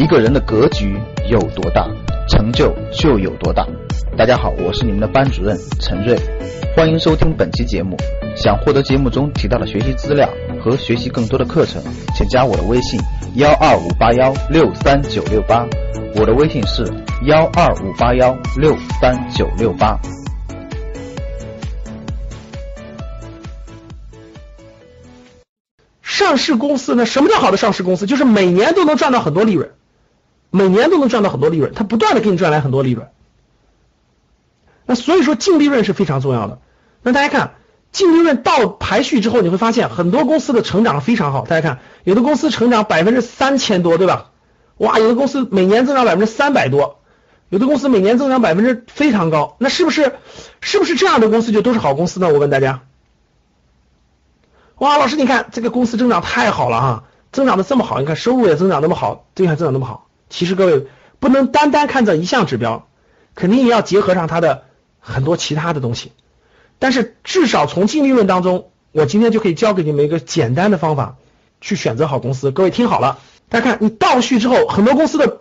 [0.00, 0.98] 一个人的格局
[1.28, 1.86] 有多大，
[2.26, 3.66] 成就就有多大。
[4.16, 6.18] 大家好，我是你们的班主任陈瑞，
[6.74, 7.98] 欢迎收听本期节目。
[8.34, 10.26] 想获得节目中提到的学习资料
[10.64, 11.82] 和学习更多的课程，
[12.14, 12.98] 请加我的微信
[13.34, 15.66] 幺二五八幺六三九六八。
[16.14, 16.82] 我的微信是
[17.26, 20.00] 幺二五八幺六三九六八。
[26.00, 27.04] 上市公司呢？
[27.04, 28.06] 什么叫好的上市公司？
[28.06, 29.70] 就是每年都能赚到很多利润，
[30.50, 33.08] 每年都能赚到很多利润，它不断的给你赚来很多利润。
[34.86, 36.58] 那所以说净利润是非常重要的。
[37.02, 37.54] 那大家看
[37.92, 41.46] 净利润到排序之后，你会发现很多公司的成长非常好。
[41.46, 44.30] 大家看，有的公司成长百分之三千多，对吧？
[44.78, 47.00] 哇，有的公司每年增长百分之三百多，
[47.48, 49.56] 有的公司每年增长百分之非常高。
[49.58, 50.16] 那是不是
[50.60, 52.28] 是不是这样的公司就都是好公司呢？
[52.28, 52.82] 我问大家。
[54.78, 60.09] 哇，老师，你看这个公司增长太好了哈，增长的这么好，你看收入也增长那么好，这还增长那么好。
[60.30, 60.86] 其实各位
[61.18, 62.88] 不能单单看这一项指标，
[63.34, 64.62] 肯定也要结合上它的
[65.00, 66.12] 很多其他的东西。
[66.78, 71.16] 但是至少从净利润当中，我今天就可以教给你们一个简单的方法，
[71.60, 72.50] 去选择好公司。
[72.50, 73.18] 各位听好了，
[73.50, 75.40] 大家看你倒序之后，很多公司的，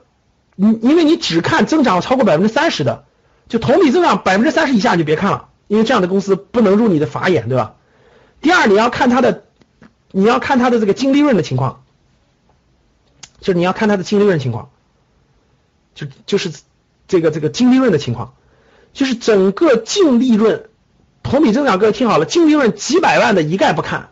[0.55, 3.05] 你因为你只看增长超过百分之三十的，
[3.47, 7.75] 就同比增长百分之三十以下你就别看了，因为这样的公司不能入你的法眼，对吧？
[8.41, 9.43] 第二，你要看它的，
[10.11, 11.83] 你要看它的这个净利润的情况，
[13.39, 14.71] 就是你要看它的净利润情况，
[16.07, 16.51] 就就是
[17.07, 18.33] 这个这个净利润的情况，
[18.93, 20.69] 就是整个净利润
[21.23, 24.11] 同比增长，各位听好了，净利润几百万的一概不看，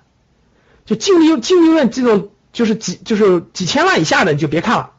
[0.85, 4.91] 就净利净利润这种就是几就是几千万以下的你就别看了，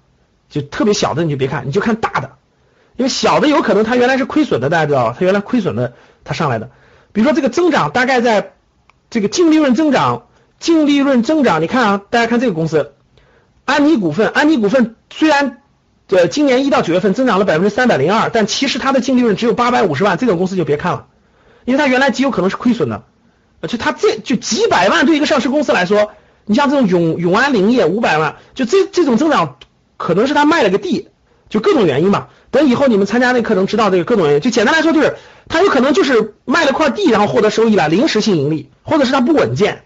[0.48, 2.36] 就特别小的你就别看，你就看大的，
[2.96, 5.94] 因为小的有可能它原来是亏损的，大家知道，它原来亏损的
[6.24, 6.70] 它上来的，
[7.12, 8.54] 比如说这个增长大概在。
[9.10, 10.26] 这个净利润增长，
[10.60, 12.92] 净利润增长，你看啊，大家看这个公司，
[13.64, 15.62] 安妮股份，安妮股份虽然
[16.08, 21.06] 呃今年一到九月份增长了百分之三百零二，但其实它的净利润只有八百五十万，这种公司就别看了，
[21.64, 23.04] 因为它原来极有可能是亏损的，
[23.68, 26.12] 就它这就几百万对一个上市公司来说，
[26.46, 29.56] 你像这种永永安林业五百万，就这这种增长
[29.96, 31.08] 可能是他卖了个地，
[31.48, 32.28] 就各种原因吧。
[32.50, 35.16] 等以后你们参加那课程知道这个各种原因，就简单来说就是。
[35.50, 39.84] 他有可能就是卖了块地，然后获得收益了，临时性盈利，或者是他不稳健，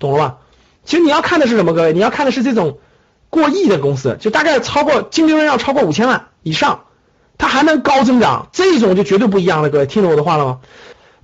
[0.00, 0.38] 懂了吧？
[0.84, 1.92] 其实你要看的是什么，各位？
[1.92, 2.78] 你要看的是这种
[3.34, 6.84] 过亿的公司，就大概超过净利润要超过五千万以上，
[7.36, 10.60] 它还能高增长，这种就绝对不一样了，各位听懂我的话了吗？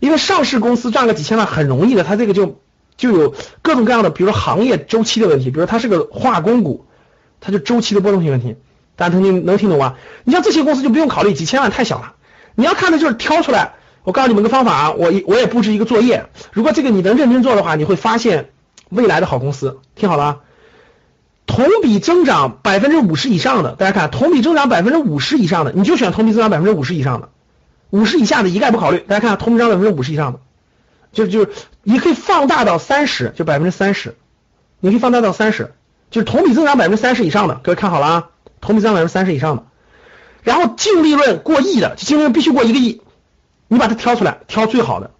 [0.00, 2.58] 因为上市公司赚个几千万很容易的，它这个就
[2.96, 3.32] 就有
[3.62, 6.86] 各种各样的，比如说行业周期的问题，比如它是个化工股，
[7.40, 8.56] 它就周期的波动性问题，
[8.96, 9.94] 大家听能听懂吗？
[10.24, 12.14] 你像这些公司就不用考虑，几千万太小了，
[12.56, 13.74] 你要看的就是挑出来。
[14.02, 18.50] 我告诉你们个方法啊，我我也布置一个作业，如果这个你能认真做的话，你会发现
[18.88, 19.78] 未来的好公司。
[19.94, 20.40] 听好了，
[21.50, 27.28] 同比增长百分之五十以上的，大家看同比增长百分之五十以上的，你就选同比增长百分之五十以上的，
[27.90, 28.98] 五十以下的一概不考虑。
[29.00, 30.40] 大家看同比增长百分之五十以上的，
[31.12, 31.50] 就就
[31.82, 34.14] 你可以放大到三十，就百分之三十，
[34.78, 35.72] 你可以放大到三十，
[36.10, 38.28] 就是同比增长百分之三十以上的，各位看好了啊，
[38.60, 39.64] 同比增长百分之三十以上的，
[40.42, 43.02] 然后净利润过亿的，净利润必须过一个亿。
[43.66, 45.10] 你把它挑出来，挑最好的。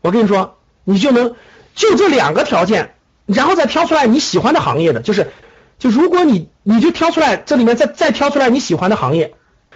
[0.00, 1.34] 我跟你说，你就能
[1.74, 2.94] 就这两个条件，
[3.26, 5.32] 然后再挑出来你喜欢的行业的，就是
[5.78, 9.34] 就如果你你就挑出来这里面再再挑出来你喜欢的行业，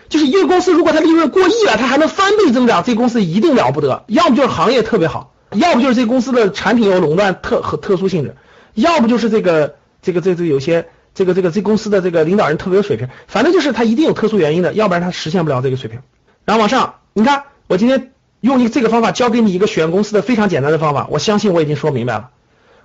[0.09, 4.05] 就是一个公司如果它利润过亿了，它还能翻倍增长，这公司一定了不得。
[4.09, 8.37] 要不就是行业特别好，要不就是这公司的产品有垄断特和特殊性质，
[8.75, 16.01] 要不就是这个这个这这有些这个这个这公司的这个领导人特别有水平，反正就是它一定有特殊原因的，要不然它实现不了这个水平。
[16.45, 17.45] 然后往上，你看。
[17.69, 22.31] 我今天用一这个方法教给你一个选公司的非常简单的方法，我相信我已经说明白了。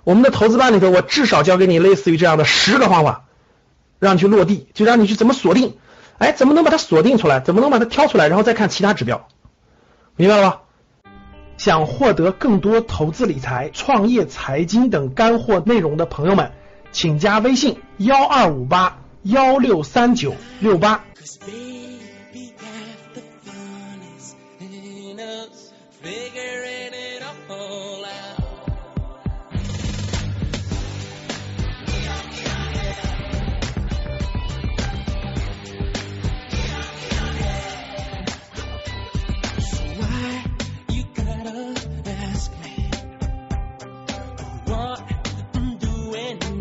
[0.04, 3.24] 我们的投资班里头，我至少教给你类似于这样的十个方法，
[3.98, 5.76] 让你去落地，就让你去怎么锁定，
[6.18, 9.26] 哎，怎么能把它锁定出来，怎么能把它挑出来，然后再看其他指标，
[10.16, 10.60] 明白了吧？
[11.56, 16.52] 想获得更多投资理财、创业、财经等干货内容的朋友们，
[16.92, 21.04] 请加微信幺二五八幺六三九六八。
[26.02, 26.73] figure
[46.14, 46.53] win.